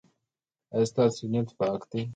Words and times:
ایا 0.73 0.89
ستاسو 0.91 1.23
نیت 1.31 1.49
پاک 1.59 1.81
دی؟ 1.89 2.01